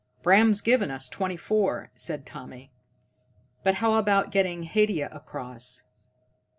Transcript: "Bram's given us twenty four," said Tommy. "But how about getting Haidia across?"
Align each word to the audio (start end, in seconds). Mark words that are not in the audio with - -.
"Bram's 0.23 0.61
given 0.61 0.89
us 0.89 1.07
twenty 1.07 1.37
four," 1.37 1.91
said 1.95 2.25
Tommy. 2.25 2.71
"But 3.63 3.75
how 3.75 3.99
about 3.99 4.31
getting 4.31 4.63
Haidia 4.63 5.09
across?" 5.11 5.83